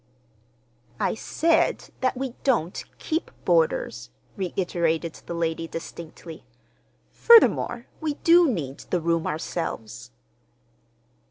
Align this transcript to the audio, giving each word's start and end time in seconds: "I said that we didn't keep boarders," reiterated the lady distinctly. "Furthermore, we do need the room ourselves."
"I 0.99 1.13
said 1.13 1.91
that 1.99 2.17
we 2.17 2.29
didn't 2.43 2.85
keep 2.97 3.29
boarders," 3.45 4.09
reiterated 4.35 5.13
the 5.27 5.35
lady 5.35 5.67
distinctly. 5.67 6.43
"Furthermore, 7.11 7.85
we 7.99 8.15
do 8.15 8.49
need 8.51 8.79
the 8.89 8.99
room 8.99 9.27
ourselves." 9.27 10.09